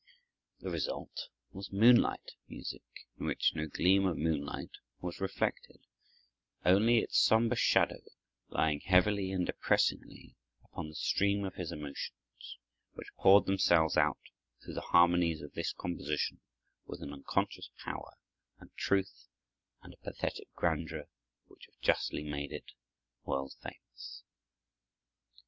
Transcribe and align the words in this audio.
The 0.61 0.71
result 0.71 1.27
was 1.51 1.71
moonlight 1.71 2.31
music 2.49 2.81
in 3.19 3.27
which 3.27 3.51
no 3.53 3.67
gleam 3.67 4.07
of 4.07 4.17
moonlight 4.17 4.71
was 4.99 5.19
reflected; 5.21 5.77
only 6.65 6.97
its 7.03 7.19
somber 7.19 7.55
shadow 7.55 8.01
lying 8.49 8.79
heavily 8.79 9.31
and 9.31 9.45
depressingly 9.45 10.35
upon 10.65 10.89
the 10.89 10.95
stream 10.95 11.45
of 11.45 11.53
his 11.53 11.71
emotions, 11.71 12.57
which 12.93 13.13
poured 13.19 13.45
themselves 13.45 13.95
out 13.95 14.17
through 14.63 14.73
the 14.73 14.81
harmonies 14.81 15.43
of 15.43 15.53
this 15.53 15.71
composition 15.71 16.41
with 16.87 17.03
an 17.03 17.13
unconscious 17.13 17.69
power 17.85 18.13
and 18.57 18.75
truth 18.75 19.27
and 19.83 19.93
a 19.93 19.97
pathetic 19.97 20.51
grandeur 20.55 21.05
which 21.45 21.67
have 21.67 21.79
justly 21.79 22.23
made 22.23 22.51
it 22.51 22.71
world 23.23 23.53
famous. 23.61 24.23